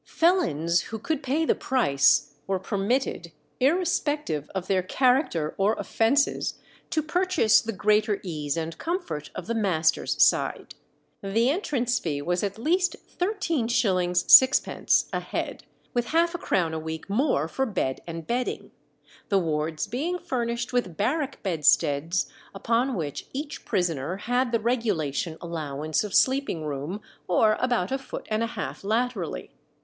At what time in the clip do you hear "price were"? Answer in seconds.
1.53-2.57